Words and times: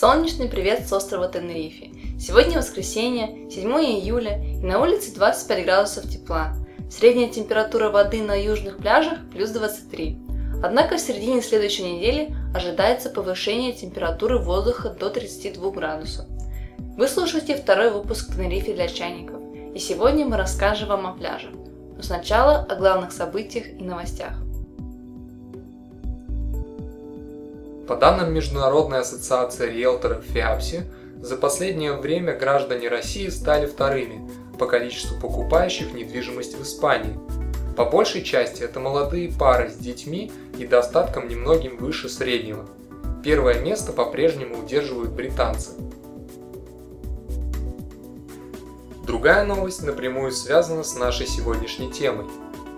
Солнечный 0.00 0.48
привет 0.48 0.86
с 0.86 0.92
острова 0.92 1.26
Тенерифе. 1.26 1.90
Сегодня 2.20 2.58
воскресенье, 2.58 3.50
7 3.50 3.68
июля, 3.80 4.40
и 4.40 4.64
на 4.64 4.80
улице 4.80 5.12
25 5.12 5.64
градусов 5.64 6.08
тепла. 6.08 6.54
Средняя 6.88 7.28
температура 7.28 7.90
воды 7.90 8.22
на 8.22 8.40
южных 8.40 8.76
пляжах 8.76 9.18
плюс 9.32 9.50
23. 9.50 10.16
Однако 10.62 10.98
в 10.98 11.00
середине 11.00 11.42
следующей 11.42 11.82
недели 11.82 12.32
ожидается 12.54 13.10
повышение 13.10 13.72
температуры 13.72 14.38
воздуха 14.38 14.90
до 14.90 15.10
32 15.10 15.68
градусов. 15.72 16.26
Вы 16.96 17.08
слушаете 17.08 17.56
второй 17.56 17.90
выпуск 17.90 18.32
Тенерифе 18.32 18.74
для 18.74 18.86
чайников, 18.86 19.42
и 19.74 19.80
сегодня 19.80 20.24
мы 20.24 20.36
расскажем 20.36 20.90
вам 20.90 21.08
о 21.08 21.14
пляже. 21.14 21.50
Но 21.96 22.02
сначала 22.04 22.58
о 22.58 22.76
главных 22.76 23.10
событиях 23.10 23.66
и 23.66 23.82
новостях. 23.82 24.34
По 27.88 27.96
данным 27.96 28.34
Международной 28.34 29.00
ассоциации 29.00 29.70
риэлторов 29.70 30.22
ФИАПСИ, 30.22 30.82
за 31.22 31.38
последнее 31.38 31.94
время 31.94 32.36
граждане 32.36 32.88
России 32.88 33.28
стали 33.30 33.64
вторыми 33.64 34.30
по 34.58 34.66
количеству 34.66 35.18
покупающих 35.18 35.94
недвижимость 35.94 36.54
в 36.54 36.62
Испании. 36.62 37.18
По 37.78 37.86
большей 37.86 38.22
части 38.22 38.62
это 38.62 38.78
молодые 38.78 39.32
пары 39.32 39.70
с 39.70 39.76
детьми 39.76 40.30
и 40.58 40.66
достатком 40.66 41.28
немногим 41.28 41.78
выше 41.78 42.10
среднего. 42.10 42.66
Первое 43.24 43.60
место 43.60 43.92
по-прежнему 43.92 44.58
удерживают 44.58 45.12
британцы. 45.12 45.70
Другая 49.06 49.46
новость 49.46 49.82
напрямую 49.82 50.32
связана 50.32 50.84
с 50.84 50.94
нашей 50.94 51.26
сегодняшней 51.26 51.90
темой. 51.90 52.26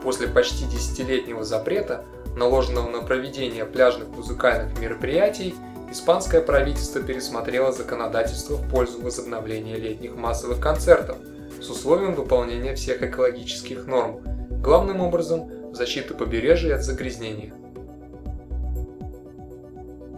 После 0.04 0.28
почти 0.28 0.66
десятилетнего 0.66 1.42
запрета 1.42 2.04
наложенного 2.36 2.88
на 2.88 3.02
проведение 3.02 3.64
пляжных 3.64 4.08
музыкальных 4.08 4.78
мероприятий, 4.78 5.54
испанское 5.90 6.40
правительство 6.40 7.02
пересмотрело 7.02 7.72
законодательство 7.72 8.54
в 8.54 8.70
пользу 8.70 9.00
возобновления 9.00 9.76
летних 9.76 10.14
массовых 10.14 10.60
концертов 10.60 11.16
с 11.60 11.68
условием 11.68 12.14
выполнения 12.14 12.74
всех 12.74 13.02
экологических 13.02 13.86
норм, 13.86 14.20
главным 14.62 15.00
образом 15.00 15.50
защиты 15.74 16.14
побережья 16.14 16.76
от 16.76 16.82
загрязнения. 16.82 17.52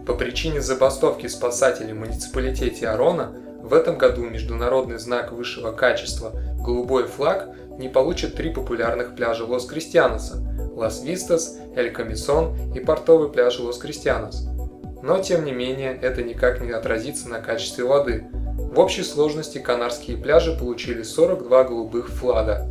По 0.05 0.13
причине 0.13 0.61
забастовки 0.61 1.27
спасателей 1.27 1.93
в 1.93 1.97
муниципалитете 1.97 2.89
Арона 2.89 3.33
в 3.61 3.73
этом 3.73 3.97
году 3.97 4.23
международный 4.23 4.99
знак 4.99 5.31
высшего 5.31 5.71
качества 5.71 6.33
«Голубой 6.59 7.05
флаг» 7.05 7.49
не 7.79 7.87
получит 7.87 8.35
три 8.35 8.53
популярных 8.53 9.15
пляжа 9.15 9.45
Лос-Кристианоса– 9.45 10.45
Лас-Вистас, 10.75 11.57
Эль-Камисон 11.75 12.73
и 12.73 12.79
портовый 12.79 13.29
пляж 13.29 13.59
Лос-Кристианос. 13.59 14.47
Но, 15.01 15.19
тем 15.19 15.45
не 15.45 15.51
менее, 15.51 15.97
это 16.01 16.23
никак 16.23 16.61
не 16.61 16.71
отразится 16.71 17.27
на 17.27 17.39
качестве 17.39 17.83
воды. 17.83 18.25
В 18.57 18.79
общей 18.79 19.03
сложности 19.03 19.57
канарские 19.57 20.17
пляжи 20.17 20.57
получили 20.57 21.03
42 21.03 21.63
голубых 21.65 22.09
флага. 22.09 22.69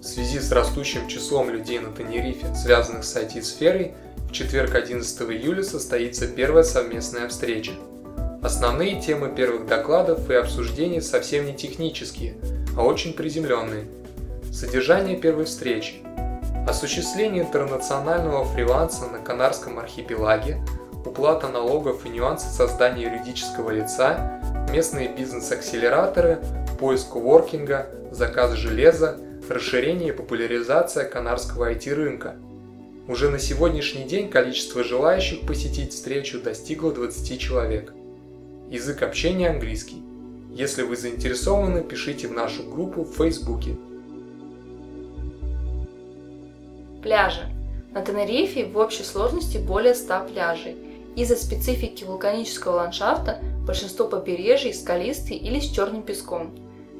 В 0.00 0.04
связи 0.04 0.40
с 0.40 0.50
растущим 0.50 1.08
числом 1.08 1.50
людей 1.50 1.78
на 1.78 1.92
Тенерифе, 1.92 2.54
связанных 2.54 3.04
с 3.04 3.16
IT-сферой, 3.16 3.92
в 4.28 4.32
четверг 4.32 4.74
11 4.74 5.22
июля 5.30 5.62
состоится 5.62 6.26
первая 6.26 6.64
совместная 6.64 7.28
встреча. 7.28 7.72
Основные 8.42 9.00
темы 9.00 9.30
первых 9.34 9.66
докладов 9.66 10.28
и 10.28 10.34
обсуждений 10.34 11.00
совсем 11.00 11.46
не 11.46 11.54
технические, 11.54 12.34
а 12.76 12.82
очень 12.82 13.12
приземленные– 13.12 13.86
Содержание 14.52 15.16
первой 15.16 15.46
встречи. 15.46 15.94
Осуществление 16.68 17.42
интернационального 17.42 18.44
фриланса 18.44 19.06
на 19.06 19.18
Канарском 19.18 19.78
архипелаге, 19.78 20.62
уплата 21.06 21.48
налогов 21.48 22.04
и 22.04 22.10
нюансы 22.10 22.48
создания 22.48 23.04
юридического 23.04 23.70
лица, 23.70 24.42
местные 24.70 25.08
бизнес-акселераторы, 25.08 26.38
поиск 26.78 27.14
воркинга, 27.14 27.86
заказ 28.10 28.52
железа, 28.52 29.16
расширение 29.48 30.10
и 30.10 30.16
популяризация 30.16 31.08
канарского 31.08 31.72
IT-рынка. 31.72 32.36
Уже 33.08 33.30
на 33.30 33.38
сегодняшний 33.38 34.04
день 34.04 34.28
количество 34.28 34.84
желающих 34.84 35.46
посетить 35.46 35.94
встречу 35.94 36.38
достигло 36.38 36.92
20 36.92 37.40
человек. 37.40 37.94
Язык 38.68 39.02
общения 39.02 39.48
английский. 39.48 40.02
Если 40.50 40.82
вы 40.82 40.94
заинтересованы, 40.96 41.82
пишите 41.82 42.28
в 42.28 42.32
нашу 42.32 42.64
группу 42.64 43.04
в 43.04 43.16
Фейсбуке– 43.16 43.76
Пляжи. 47.02 47.48
На 47.92 48.02
Тенерифе 48.02 48.64
в 48.64 48.78
общей 48.78 49.02
сложности 49.02 49.58
более 49.58 49.94
100 49.94 50.28
пляжей. 50.32 50.76
Из-за 51.16 51.34
специфики 51.34 52.04
вулканического 52.04 52.76
ландшафта 52.76 53.40
большинство 53.66 54.06
побережий 54.06 54.72
скалистые 54.72 55.38
или 55.38 55.58
с 55.58 55.68
черным 55.68 56.02
песком. 56.02 56.54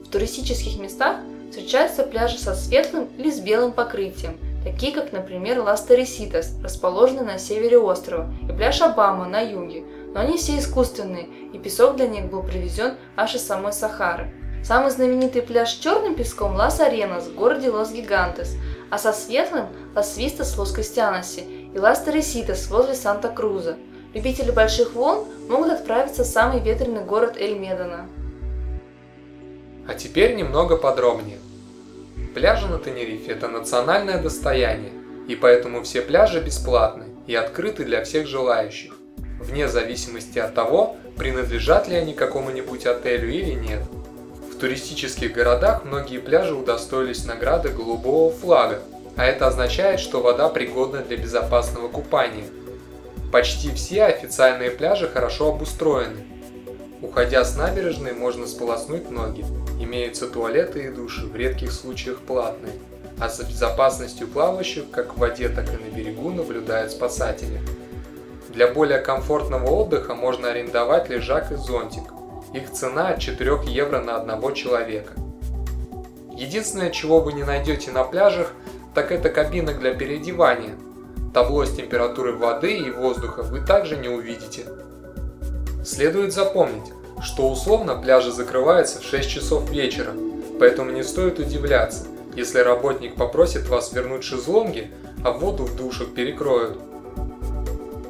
В 0.04 0.08
туристических 0.08 0.78
местах 0.80 1.18
встречаются 1.48 2.02
пляжи 2.02 2.36
со 2.36 2.54
светлым 2.54 3.08
или 3.16 3.30
с 3.30 3.38
белым 3.38 3.72
покрытием, 3.72 4.38
такие 4.64 4.92
как, 4.92 5.12
например, 5.12 5.60
Лас-Тереситас, 5.60 6.60
расположенный 6.62 7.24
на 7.24 7.38
севере 7.38 7.78
острова, 7.78 8.28
и 8.42 8.52
пляж 8.52 8.82
Обама 8.82 9.26
на 9.26 9.40
юге, 9.40 9.84
но 10.12 10.20
они 10.20 10.36
все 10.36 10.58
искусственные, 10.58 11.28
и 11.52 11.58
песок 11.58 11.96
для 11.96 12.08
них 12.08 12.26
был 12.26 12.42
привезен 12.42 12.94
аж 13.16 13.36
из 13.36 13.46
самой 13.46 13.72
Сахары. 13.72 14.32
Самый 14.64 14.90
знаменитый 14.90 15.42
пляж 15.42 15.70
с 15.70 15.78
черным 15.78 16.14
песком– 16.14 16.54
Лас-Аренас 16.56 17.28
в 17.28 17.34
городе 17.34 17.70
Лос-Гигантес– 17.70 18.56
а 18.92 18.98
со 18.98 19.14
светлым– 19.14 19.68
Лас 19.96 20.18
Вистас 20.18 20.58
Лос-Кристианос 20.58 21.44
и 21.74 21.78
Лас 21.78 22.04
Тереситас 22.04 22.68
возле 22.68 22.94
Санта-Круза. 22.94 23.78
Любители 24.12 24.50
больших 24.50 24.92
волн 24.92 25.26
могут 25.48 25.72
отправиться 25.72 26.24
в 26.24 26.26
самый 26.26 26.60
ветреный 26.60 27.02
город 27.02 27.38
Эль-Медано. 27.38 28.06
А 29.88 29.94
теперь 29.94 30.34
немного 30.34 30.76
подробнее. 30.76 31.38
Пляжи 32.34 32.66
на 32.68 32.78
Тенерифе– 32.78 33.32
это 33.32 33.48
национальное 33.48 34.20
достояние, 34.20 34.92
и 35.26 35.36
поэтому 35.36 35.82
все 35.84 36.02
пляжи 36.02 36.42
бесплатны 36.42 37.06
и 37.26 37.34
открыты 37.34 37.86
для 37.86 38.04
всех 38.04 38.26
желающих, 38.26 38.92
вне 39.40 39.68
зависимости 39.68 40.38
от 40.38 40.54
того, 40.54 40.96
принадлежат 41.16 41.88
ли 41.88 41.96
они 41.96 42.12
какому-нибудь 42.12 42.84
отелю 42.84 43.30
или 43.30 43.52
нет– 43.52 43.80
туристических 44.62 45.32
городах 45.32 45.84
многие 45.84 46.18
пляжи 46.18 46.54
удостоились 46.54 47.24
награды 47.24 47.70
голубого 47.70 48.30
флага, 48.30 48.78
а 49.16 49.26
это 49.26 49.48
означает, 49.48 49.98
что 49.98 50.20
вода 50.20 50.48
пригодна 50.48 51.00
для 51.00 51.16
безопасного 51.16 51.88
купания. 51.88 52.44
Почти 53.32 53.72
все 53.72 54.04
официальные 54.04 54.70
пляжи 54.70 55.08
хорошо 55.08 55.48
обустроены. 55.48 56.24
Уходя 57.00 57.44
с 57.44 57.56
набережной, 57.56 58.12
можно 58.12 58.46
сполоснуть 58.46 59.10
ноги. 59.10 59.44
Имеются 59.80 60.28
туалеты 60.28 60.84
и 60.84 60.90
души, 60.90 61.26
в 61.26 61.34
редких 61.34 61.72
случаях 61.72 62.18
платные. 62.18 62.74
А 63.18 63.28
за 63.28 63.42
безопасностью 63.42 64.28
плавающих, 64.28 64.84
как 64.92 65.16
в 65.16 65.18
воде, 65.18 65.48
так 65.48 65.66
и 65.70 65.76
на 65.76 65.92
берегу, 65.92 66.30
наблюдают 66.30 66.92
спасатели. 66.92 67.60
Для 68.50 68.68
более 68.68 69.00
комфортного 69.00 69.68
отдыха 69.70 70.14
можно 70.14 70.50
арендовать 70.50 71.08
лежак 71.08 71.50
и 71.50 71.56
зонтик– 71.56 72.04
их 72.54 72.70
цена 72.70 73.08
от 73.08 73.20
4 73.20 73.60
евро 73.66 74.00
на 74.00 74.16
одного 74.16 74.50
человека. 74.52 75.12
Единственное, 76.34 76.90
чего 76.90 77.20
вы 77.20 77.32
не 77.32 77.44
найдете 77.44 77.90
на 77.90 78.04
пляжах, 78.04 78.52
так 78.94 79.12
это 79.12 79.28
кабинок 79.28 79.78
для 79.78 79.94
переодевания. 79.94 80.74
Табло 81.32 81.64
с 81.64 81.74
температурой 81.74 82.34
воды 82.34 82.76
и 82.76 82.90
воздуха 82.90 83.42
вы 83.42 83.60
также 83.60 83.96
не 83.96 84.08
увидите. 84.08 84.64
Следует 85.84 86.32
запомнить, 86.32 86.92
что 87.22 87.48
условно 87.48 87.96
пляжи 87.96 88.32
закрываются 88.32 89.00
в 89.00 89.04
6 89.04 89.28
часов 89.28 89.70
вечера, 89.70 90.12
поэтому 90.58 90.90
не 90.90 91.02
стоит 91.02 91.38
удивляться, 91.38 92.06
если 92.34 92.60
работник 92.60 93.14
попросит 93.16 93.68
вас 93.68 93.92
вернуть 93.92 94.24
шезлонги, 94.24 94.90
а 95.24 95.30
воду 95.32 95.64
в 95.64 95.76
душах 95.76 96.14
перекроют. 96.14 96.78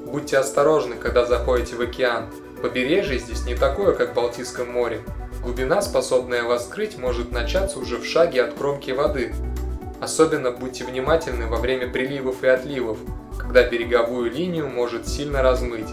Будьте 0.07 0.39
осторожны, 0.39 0.97
когда 0.97 1.25
заходите 1.25 1.77
в 1.77 1.81
океан, 1.81 2.27
Побережье 2.63 3.19
здесь 3.19 3.45
не 3.45 3.57
такое, 3.57 3.93
как 3.93 4.13
в 4.13 4.15
Балтийском 4.15 4.71
море. 4.71 5.01
Глубина, 5.43 5.83
способная 5.83 6.45
вас 6.45 6.67
скрыть, 6.67 6.97
может 6.97 7.33
начаться 7.33 7.81
уже 7.81 7.97
в 7.97 8.07
шаге 8.07 8.45
от 8.45 8.55
кромки 8.55 8.93
воды. 8.93 9.35
Особенно 10.01 10.53
будьте 10.53 10.85
внимательны 10.85 11.49
во 11.49 11.57
время 11.57 11.91
приливов 11.91 12.45
и 12.45 12.47
отливов, 12.47 12.99
когда 13.37 13.65
береговую 13.65 14.31
линию 14.31 14.69
может 14.69 15.09
сильно 15.09 15.43
размыть. 15.43 15.89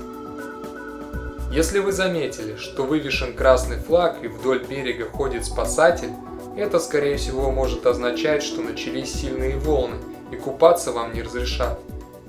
Если 1.51 1.79
вы 1.79 1.91
заметили, 1.91 2.55
что 2.57 2.83
вывешен 2.83 3.33
красный 3.33 3.77
флаг 3.77 4.17
и 4.21 4.27
вдоль 4.27 4.63
берега 4.63 5.05
ходит 5.05 5.45
спасатель, 5.45 6.11
это 6.55 6.77
скорее 6.79 7.17
всего 7.17 7.49
может 7.49 7.87
означать, 7.87 8.43
что 8.43 8.61
начались 8.61 9.11
сильные 9.11 9.57
волны 9.57 9.95
и 10.31 10.35
купаться 10.35 10.91
вам 10.91 11.15
не 11.15 11.23
разрешат. 11.23 11.79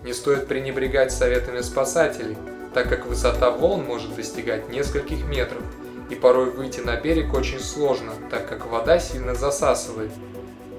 Не 0.03 0.15
стоит 0.15 0.49
пренебрегать 0.49 1.13
советами 1.13 1.61
спасателей– 1.61 2.39
так 2.75 2.89
как 2.89 3.07
высота 3.07 3.51
волн 3.51 3.85
может 3.85 4.15
достигать 4.15 4.69
нескольких 4.69 5.25
метров, 5.27 5.63
и 6.09 6.15
порой 6.15 6.51
выйти 6.51 6.81
на 6.81 6.97
берег 6.97 7.35
очень 7.35 7.61
сложно, 7.61 8.13
так 8.31 8.49
как 8.49 8.67
вода 8.67 8.99
сильно 8.99 9.35
засасывает. 9.35 10.11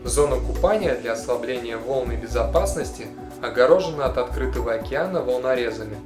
Зона 0.03 0.37
купания 0.37 0.95
для 0.95 1.13
ослабления 1.13 1.77
волны 1.77 2.13
безопасности 2.13 3.07
огорожена 3.41 4.05
от 4.05 4.17
открытого 4.17 4.73
океана 4.73 5.21
волнорезами. 5.21 5.97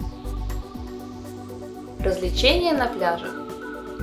Развлечения 1.99 2.73
на 2.73 2.87
пляже. 2.87 3.27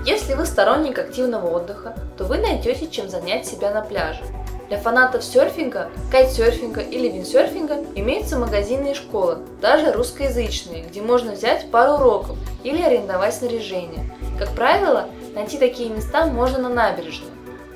Если 0.05 0.35
вы 0.35 0.47
сторонник 0.47 0.99
активного 0.99 1.47
отдыха, 1.49 1.95
то 2.19 2.25
вы 2.25 2.39
найдете 2.39 2.89
чем 2.89 3.09
занять 3.09 3.47
себя 3.47 3.73
на 3.73 3.83
пляже. 3.83 4.23
Для 4.73 4.81
фанатов 4.81 5.23
серфинга, 5.23 5.91
кайтсерфинга 6.11 6.81
или 6.81 7.07
виндсерфинга 7.07 7.85
имеются 7.95 8.39
магазины 8.39 8.93
и 8.93 8.95
школы, 8.95 9.37
даже 9.61 9.93
русскоязычные, 9.93 10.85
где 10.85 11.03
можно 11.03 11.33
взять 11.33 11.71
пару 11.71 11.97
уроков 11.97 12.39
или 12.65 12.81
арендовать 12.81 13.35
снаряжение. 13.35 14.11
Как 14.39 14.49
правило, 14.53 15.11
найти 15.35 15.59
такие 15.59 15.91
места 15.91 16.25
можно 16.25 16.57
на 16.57 16.71
набережной. 16.71 17.29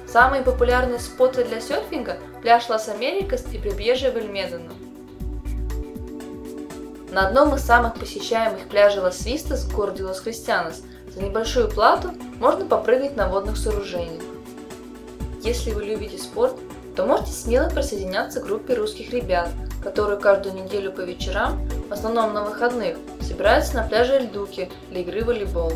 Самые 0.08 0.42
популярные 0.42 0.98
споты 0.98 1.44
для 1.44 1.60
серфинга– 1.60 2.16
пляж 2.40 2.66
Лас-Америкас 2.70 3.44
и 3.52 3.58
прибрежье 3.58 4.10
в 4.10 4.15
Эль-Медано. 4.15 4.72
На 7.12 7.28
одном 7.28 7.54
из 7.56 7.60
самых 7.60 7.96
посещаемых 7.96 8.68
пляжей 8.70 9.02
Лас-Вистас 9.02 9.64
в 9.64 9.76
городе 9.76 10.02
Лос-Кристианос 10.04 10.80
за 11.14 11.22
небольшую 11.22 11.68
плату 11.68 12.12
можно 12.40 12.64
попрыгать 12.64 13.16
на 13.16 13.28
водных 13.28 13.58
сооружениях. 13.58 14.22
Если 15.42 15.70
вы 15.70 15.84
любите 15.84 16.16
спорт, 16.18 16.56
то 16.96 17.04
можете 17.04 17.32
смело 17.32 17.68
присоединяться 17.68 18.40
к 18.40 18.46
группе 18.46 18.74
русских 18.74 19.12
ребят, 19.12 19.50
которые 19.82 20.18
каждую 20.18 20.54
неделю 20.54 20.90
по 20.90 21.02
вечерам, 21.02 21.68
в 21.88 21.92
основном 21.92 22.32
на 22.32 22.44
выходных, 22.44 22.96
собираются 23.20 23.76
на 23.76 23.86
пляже 23.86 24.14
Эльдуки 24.14 24.70
для 24.90 25.00
игры 25.02 25.22
в 25.22 25.26
волейбол. 25.26 25.72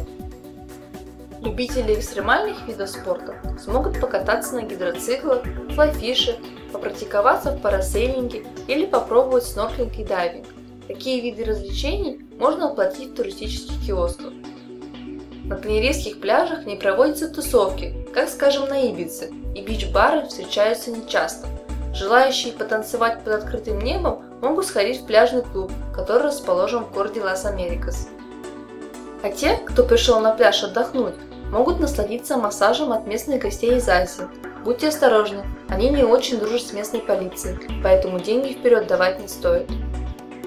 Любители 1.43 1.95
экстремальных 1.95 2.67
видов 2.67 2.89
спорта 2.89 3.35
смогут 3.63 4.01
покататься 4.01 4.55
на 4.55 4.63
гидроциклах, 4.63 5.43
флайфише, 5.75 6.39
попрактиковаться 6.73 7.53
в 7.53 7.61
парасейлинге 7.61 8.45
или 8.67 8.87
попробовать 8.87 9.45
снорклинг 9.45 9.99
и 9.99 10.05
дайвинг. 10.05 10.47
Такие 10.89 11.21
виды 11.21 11.45
развлечений 11.45 12.21
можно 12.39 12.71
оплатить 12.71 13.11
в 13.11 13.15
туристических 13.15 13.87
киосках. 13.87 14.33
На 15.45 15.57
тенерийских 15.57 16.21
пляжах 16.21 16.67
не 16.67 16.77
проводятся 16.77 17.29
тусовки, 17.29 18.00
как 18.13 18.29
скажем 18.29 18.69
на 18.69 18.81
Ибице, 18.89 19.31
и 19.55 19.63
бич-бары 19.63 20.27
встречаются 20.27 20.91
нечасто. 20.91 21.47
Желающие 21.95 22.53
потанцевать 22.53 23.23
под 23.25 23.35
открытым 23.35 23.81
небом 23.81 24.23
могут 24.41 24.67
сходить 24.67 25.01
в 25.01 25.07
пляжный 25.07 25.43
клуб, 25.43 25.73
который 25.95 26.25
расположен 26.25 26.85
в 26.85 26.93
городе 26.93 27.23
Лас-Америкас. 27.23 28.09
А 29.23 29.31
те, 29.31 29.59
кто 29.67 29.85
пришел 29.85 30.21
на 30.21 30.33
пляж 30.33 30.63
отдохнуть, 30.63 31.15
могут 31.51 31.81
насладиться 31.81 32.37
массажем 32.37 32.93
от 32.93 33.07
местных 33.07 33.43
гостей 33.43 33.77
из 33.77 33.89
Азии. 33.89 34.25
Будьте 34.65 34.89
осторожны, 34.89 35.43
они 35.69 35.91
не 35.91 36.05
очень 36.05 36.39
дружат 36.39 36.69
с 36.69 36.73
местной 36.73 37.01
полицией, 37.01 37.59
поэтому 37.83 38.21
деньги 38.21 38.53
вперед 38.53 38.87
давать 38.87 39.21
не 39.21 39.29
стоит. 39.29 39.69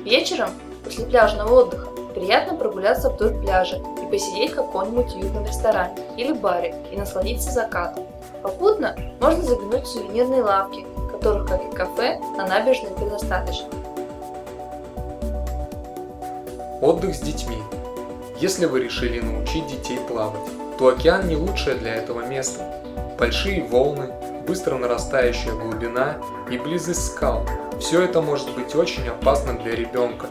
Вечером, 0.05 0.49
после 0.83 1.05
пляжного 1.05 1.61
отдыха, 1.61 1.92
приятно 2.13 2.55
прогуляться 2.55 3.09
вдоль 3.09 3.33
пляжа 3.41 3.77
и 4.01 4.09
посидеть 4.09 4.51
в 4.51 4.55
каком-нибудь 4.55 5.15
уютном 5.15 5.45
ресторане 5.45 5.95
или 6.17 6.31
баре 6.33 6.75
и 6.91 6.97
насладиться 6.97 7.51
закатом. 7.51 8.05
Попутно 8.41 8.95
можно 9.19 9.43
заглянуть 9.43 9.83
в 9.83 9.87
сувенирные 9.87 10.43
лавки, 10.43 10.85
которых, 11.11 11.47
как 11.47 11.63
и 11.65 11.75
кафе, 11.75 12.19
на 12.37 12.45
набережной 12.45 12.91
предостаточно. 12.91 13.67
Отдых 16.81 17.15
с 17.15 17.19
детьми. 17.19 17.57
Если 18.39 18.65
вы 18.65 18.81
решили 18.81 19.19
научить 19.19 19.67
детей 19.67 19.99
плавать, 20.07 20.41
то 20.77 20.87
океан 20.87 21.27
не 21.27 21.35
лучшее 21.35 21.75
для 21.75 21.95
этого 21.95 22.25
место. 22.25 22.63
Большие 23.17 23.63
волны, 23.63 24.13
быстро 24.45 24.75
нарастающая 24.75 25.53
глубина 25.53 26.17
и 26.51 26.57
близость 26.57 27.05
скал– 27.05 27.45
все 27.83 28.01
это 28.01 28.21
может 28.21 28.49
быть 28.55 28.75
очень 28.75 29.07
опасным 29.09 29.61
для 29.61 29.75
ребенка. 29.75 30.27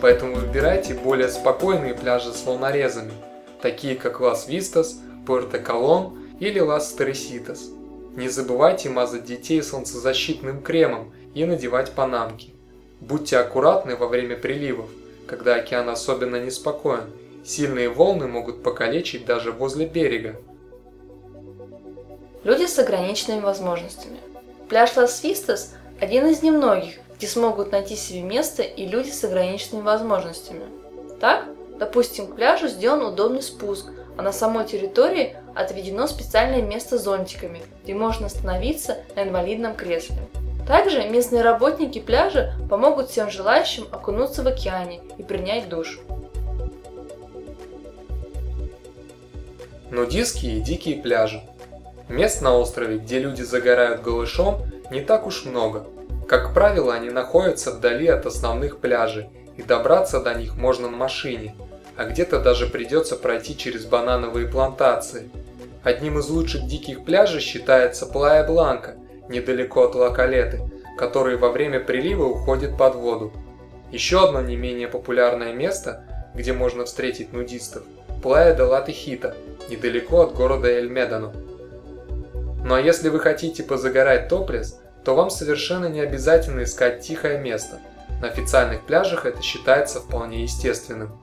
Поэтому 0.00 0.36
выбирайте 0.36 0.94
более 0.94 1.28
спокойные 1.28 1.94
пляжи 1.94 2.32
с 2.32 2.44
волнорезами, 2.44 3.12
такие 3.62 3.96
как 3.96 4.20
Лас-Вистас, 4.20 4.98
Пуэрто-Колон 5.26 6.38
или 6.38 6.60
Лас-Тереситас. 6.60 7.70
Не 8.14 8.28
забывайте 8.28 8.88
мазать 8.88 9.24
детей 9.24 9.62
солнцезащитным 9.62 10.62
кремом 10.62 11.12
и 11.34 11.44
надевать 11.44 11.92
панамки. 11.92 12.54
Будьте 13.00 13.38
аккуратны 13.38 13.96
во 13.96 14.06
время 14.06 14.36
приливов, 14.36 14.88
когда 15.26 15.56
океан 15.56 15.88
особенно 15.88 16.36
неспокоен. 16.36 17.12
Сильные 17.44 17.88
волны 17.88 18.26
могут 18.26 18.62
покалечить 18.62 19.24
даже 19.24 19.52
возле 19.52 19.86
берега. 19.86 20.36
Люди 22.44 22.66
с 22.66 22.78
ограниченными 22.78 23.40
возможностями. 23.40 24.18
Пляж 24.68 24.96
Лас-Вистас– 24.96 25.74
один 26.00 26.26
из 26.26 26.42
немногих, 26.42 26.96
где 27.16 27.26
смогут 27.26 27.72
найти 27.72 27.96
себе 27.96 28.20
место 28.22 28.62
и 28.62 28.86
люди 28.86 29.10
с 29.10 29.24
ограниченными 29.24 29.82
возможностями. 29.82 30.64
Так, 31.20 31.46
допустим, 31.78 32.26
к 32.26 32.36
пляжу 32.36 32.68
сделан 32.68 33.02
удобный 33.02 33.42
спуск, 33.42 33.86
а 34.16 34.22
на 34.22 34.32
самой 34.32 34.66
территории 34.66 35.36
отведено 35.54 36.06
специальное 36.06 36.62
место 36.62 36.98
с 36.98 37.04
зонтиками, 37.04 37.62
где 37.82 37.94
можно 37.94 38.26
остановиться 38.26 38.98
на 39.14 39.24
инвалидном 39.24 39.74
кресле. 39.74 40.16
Также 40.66 41.08
местные 41.08 41.42
работники 41.42 42.00
пляжа 42.00 42.54
помогут 42.68 43.10
всем 43.10 43.30
желающим 43.30 43.86
окунуться 43.92 44.42
в 44.42 44.48
океане 44.48 45.00
и 45.16 45.22
принять 45.22 45.68
душ. 45.68 46.00
Нудистские 49.90 50.58
и 50.58 50.60
дикие 50.60 51.00
пляжи. 51.00 51.40
Мест 52.08 52.42
на 52.42 52.56
острове, 52.56 52.98
где 52.98 53.20
люди 53.20 53.42
загорают 53.42 54.02
голышом, 54.02 54.58
не 54.90 55.00
так 55.00 55.26
уж 55.26 55.44
много. 55.44 55.86
Как 56.28 56.52
правило, 56.54 56.94
они 56.94 57.10
находятся 57.10 57.70
вдали 57.70 58.08
от 58.08 58.26
основных 58.26 58.78
пляжей, 58.78 59.28
и 59.56 59.62
добраться 59.62 60.20
до 60.20 60.34
них 60.34 60.56
можно 60.56 60.88
на 60.88 60.96
машине– 60.96 61.54
а 61.96 62.04
где-то 62.04 62.40
даже 62.40 62.66
придется 62.66 63.16
пройти 63.16 63.56
через 63.56 63.86
банановые 63.86 64.46
плантации. 64.46 65.30
Одним 65.82 66.18
из 66.18 66.28
лучших 66.28 66.66
диких 66.66 67.04
пляжей 67.04 67.40
считается 67.40 68.06
Плая 68.06 68.46
Бланка, 68.46 68.96
недалеко 69.28 69.84
от 69.84 69.94
Лакалеты, 69.94 70.60
который 70.98 71.36
во 71.36 71.50
время 71.50 71.80
прилива 71.80 72.24
уходит 72.24 72.76
под 72.76 72.96
воду. 72.96 73.32
Еще 73.92 74.22
одно 74.24 74.42
не 74.42 74.56
менее 74.56 74.88
популярное 74.88 75.52
место, 75.52 76.04
где 76.34 76.52
можно 76.52 76.84
встретить 76.84 77.32
нудистов– 77.32 77.82
Плая 78.22 78.54
де 78.54 78.62
Латехита, 78.62 79.36
недалеко 79.68 80.22
от 80.22 80.34
города 80.34 80.68
Эль-Медано. 80.68 81.32
Ну 82.64 82.74
а 82.74 82.80
если 82.80 83.08
вы 83.08 83.20
хотите 83.20 83.62
позагорать 83.62 84.28
топлес, 84.28 84.80
то 85.06 85.14
вам 85.14 85.30
совершенно 85.30 85.86
не 85.86 86.00
обязательно 86.00 86.64
искать 86.64 87.00
тихое 87.00 87.38
место. 87.38 87.78
На 88.20 88.26
официальных 88.26 88.82
пляжах 88.82 89.24
это 89.24 89.40
считается 89.40 90.00
вполне 90.00 90.42
естественным. 90.42 91.16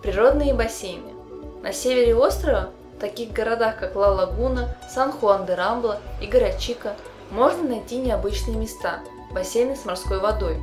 Природные 0.00 0.54
бассейны. 0.54 1.12
На 1.60 1.72
севере 1.72 2.14
острова, 2.14 2.70
в 2.96 3.00
таких 3.00 3.32
городах 3.32 3.80
как 3.80 3.96
Ла-Лагуна, 3.96 4.76
Сан-Хуан-де-Рамбла 4.94 5.98
и 6.20 6.28
Гарачика, 6.28 6.94
можно 7.32 7.64
найти 7.64 7.96
необычные 7.96 8.56
места– 8.56 9.00
бассейны 9.32 9.74
с 9.74 9.84
морской 9.84 10.20
водой. 10.20 10.56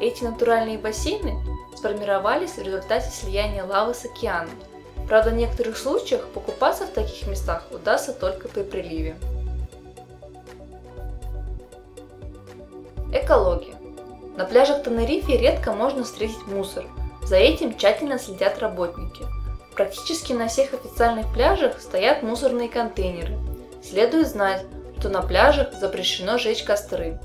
Эти 0.00 0.24
натуральные 0.24 0.76
бассейны 0.76 1.36
сформировались 1.76 2.56
в 2.56 2.62
результате 2.62 3.10
слияния 3.12 3.64
лавы 3.64 3.94
с 3.94 4.04
океаном. 4.04 4.54
Правда, 5.06 5.30
в 5.30 5.34
некоторых 5.34 5.76
случаях 5.76 6.26
покупаться 6.30 6.84
в 6.84 6.90
таких 6.90 7.28
местах 7.28 7.62
удастся 7.70 8.12
только 8.12 8.48
при 8.48 8.64
приливе. 8.64 9.16
Экология. 13.14 13.74
На 14.36 14.44
пляжах 14.44 14.82
Тенерифе 14.82 15.38
редко 15.38 15.72
можно 15.72 16.04
встретить 16.04 16.46
мусор– 16.46 16.84
за 17.24 17.36
этим 17.36 17.76
тщательно 17.76 18.18
следят 18.18 18.58
работники. 18.58 19.24
Практически 19.74 20.34
на 20.34 20.46
всех 20.46 20.74
официальных 20.74 21.32
пляжах 21.32 21.80
стоят 21.80 22.22
мусорные 22.22 22.68
контейнеры. 22.68 23.38
Следует 23.82 24.28
знать, 24.28 24.64
что 24.98 25.08
на 25.08 25.22
пляжах 25.22 25.72
запрещено 25.72 26.36
жечь 26.38 26.64
костры. 26.64 27.18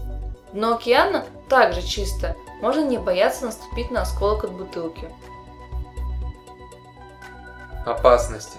Дно 0.54 0.76
океана 0.76 1.26
также 1.50 1.82
чисто, 1.82 2.36
можно 2.62 2.84
не 2.84 2.98
бояться 2.98 3.46
наступить 3.46 3.92
на 3.92 4.02
осколок 4.02 4.46
от 4.46 4.54
бутылки. 4.54 5.10
Опасности. 7.86 8.58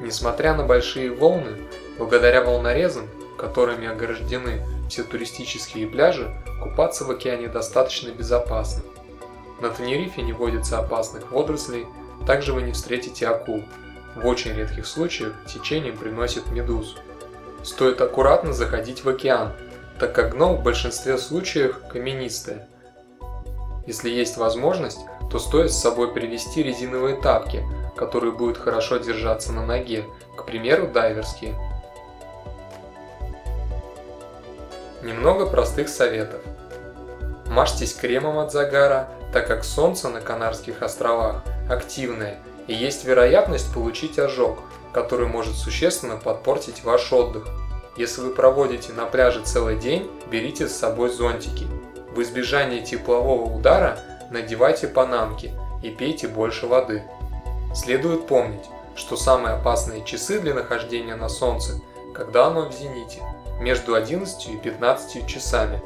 Несмотря 0.00 0.54
на 0.54 0.64
большие 0.64 1.10
волны, 1.10 1.58
благодаря 1.98 2.42
волнорезам, 2.42 3.08
которыми 3.36 3.86
ограждены 3.86 4.62
все 4.88 5.04
туристические 5.04 5.86
пляжи, 5.86 6.34
купаться 6.62 7.04
в 7.04 7.10
океане 7.10 7.48
достаточно 7.48 8.10
безопасно. 8.10 8.82
На 9.60 9.70
Тенерифе 9.70 10.22
не 10.22 10.32
водится 10.32 10.78
опасных 10.78 11.30
водорослей, 11.32 11.86
также 12.26 12.52
вы 12.52 12.62
не 12.62 12.72
встретите 12.72 13.26
акул. 13.26 13.62
В 14.14 14.26
очень 14.26 14.54
редких 14.54 14.86
случаях 14.86 15.34
течением 15.46 15.96
приносит 15.96 16.50
медузу. 16.50 16.96
Стоит 17.62 18.00
аккуратно 18.00 18.52
заходить 18.52 19.04
в 19.04 19.08
океан, 19.08 19.52
так 19.98 20.14
как 20.14 20.34
дно 20.34 20.54
в 20.54 20.62
большинстве 20.62 21.18
случаев 21.18 21.80
каменистое. 21.90 22.68
Если 23.86 24.10
есть 24.10 24.36
возможность, 24.36 25.00
то 25.30 25.38
стоит 25.38 25.72
с 25.72 25.80
собой 25.80 26.12
привезти 26.12 26.62
резиновые 26.62 27.16
тапки, 27.16 27.64
которые 27.96 28.32
будут 28.32 28.58
хорошо 28.58 28.98
держаться 28.98 29.52
на 29.52 29.66
ноге, 29.66 30.04
к 30.36 30.44
примеру 30.44 30.88
дайверские. 30.88 31.54
Немного 35.02 35.46
простых 35.46 35.88
советов. 35.88 36.40
Мажьтесь 37.46 37.94
кремом 37.94 38.38
от 38.38 38.52
загара, 38.52 39.08
так 39.32 39.46
как 39.46 39.64
солнце 39.64 40.08
на 40.08 40.20
Канарских 40.20 40.82
островах 40.82 41.42
активное 41.70 42.38
и 42.66 42.74
есть 42.74 43.04
вероятность 43.04 43.72
получить 43.72 44.18
ожог, 44.18 44.58
который 44.92 45.26
может 45.26 45.54
существенно 45.54 46.16
подпортить 46.16 46.84
ваш 46.84 47.12
отдых. 47.12 47.46
Если 47.96 48.20
вы 48.20 48.30
проводите 48.30 48.92
на 48.92 49.06
пляже 49.06 49.42
целый 49.42 49.76
день, 49.76 50.08
берите 50.30 50.68
с 50.68 50.76
собой 50.76 51.10
зонтики. 51.10 51.66
В 52.14 52.22
избежание 52.22 52.82
теплового 52.82 53.52
удара 53.52 53.98
надевайте 54.30 54.86
панамки 54.86 55.52
и 55.82 55.90
пейте 55.90 56.28
больше 56.28 56.66
воды. 56.66 57.02
Следует 57.74 58.26
помнить, 58.26 58.64
что 58.94 59.16
самые 59.16 59.54
опасные 59.54 60.04
часы 60.04 60.40
для 60.40 60.54
нахождения 60.54 61.16
на 61.16 61.28
солнце, 61.28 61.80
когда 62.14 62.46
оно 62.46 62.68
в 62.68 62.72
зените, 62.72 63.22
между 63.60 63.94
11 63.94 64.48
и 64.48 64.56
15 64.56 65.26
часами. 65.26 65.82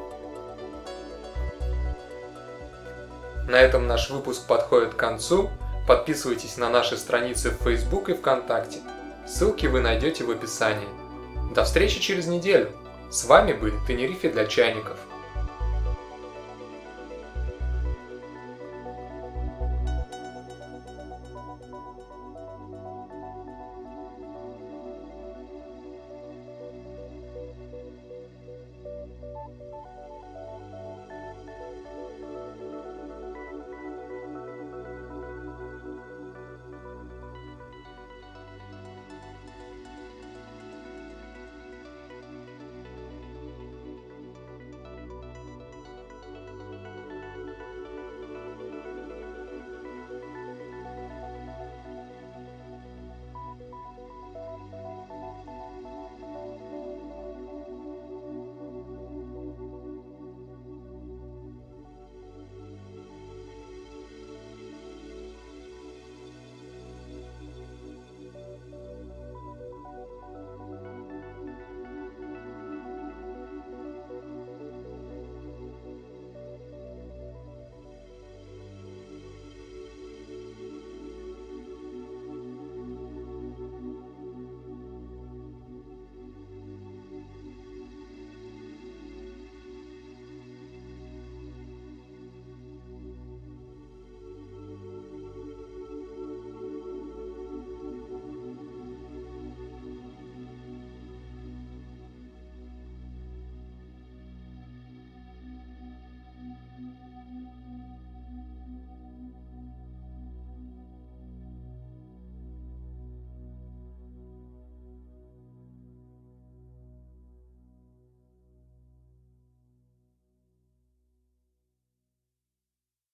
На 3.47 3.55
этом 3.59 3.87
наш 3.87 4.09
выпуск 4.09 4.47
подходит 4.47 4.93
к 4.93 4.97
концу. 4.97 5.49
Подписывайтесь 5.87 6.57
на 6.57 6.69
наши 6.69 6.97
страницы 6.97 7.51
в 7.51 7.63
Facebook 7.63 8.09
и 8.09 8.13
ВКонтакте. 8.13 8.79
Ссылки 9.27 9.65
вы 9.65 9.81
найдете 9.81 10.23
в 10.23 10.31
описании. 10.31 10.87
До 11.53 11.63
встречи 11.65 11.99
через 11.99 12.27
неделю. 12.27 12.71
С 13.11 13.25
вами 13.25 13.53
были 13.53 13.75
Тенерифе 13.85 14.29
для 14.29 14.45
чайников. 14.45 14.97